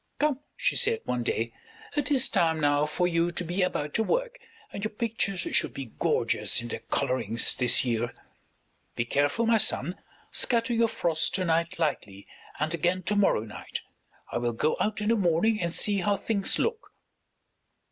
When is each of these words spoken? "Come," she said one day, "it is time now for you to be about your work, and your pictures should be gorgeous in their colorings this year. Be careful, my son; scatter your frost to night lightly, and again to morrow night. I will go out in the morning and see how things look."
"Come," 0.17 0.39
she 0.57 0.75
said 0.75 1.01
one 1.05 1.21
day, 1.21 1.53
"it 1.95 2.09
is 2.09 2.27
time 2.27 2.59
now 2.59 2.87
for 2.87 3.07
you 3.07 3.29
to 3.29 3.43
be 3.43 3.61
about 3.61 3.95
your 3.99 4.07
work, 4.07 4.39
and 4.73 4.83
your 4.83 4.89
pictures 4.89 5.41
should 5.41 5.75
be 5.75 5.91
gorgeous 5.99 6.59
in 6.59 6.69
their 6.69 6.79
colorings 6.89 7.55
this 7.55 7.85
year. 7.85 8.11
Be 8.95 9.05
careful, 9.05 9.45
my 9.45 9.59
son; 9.59 9.99
scatter 10.31 10.73
your 10.73 10.87
frost 10.87 11.35
to 11.35 11.45
night 11.45 11.77
lightly, 11.77 12.27
and 12.59 12.73
again 12.73 13.03
to 13.03 13.15
morrow 13.15 13.41
night. 13.41 13.81
I 14.31 14.39
will 14.39 14.53
go 14.53 14.75
out 14.79 15.01
in 15.01 15.09
the 15.09 15.15
morning 15.15 15.61
and 15.61 15.71
see 15.71 15.99
how 15.99 16.17
things 16.17 16.57
look." 16.57 16.95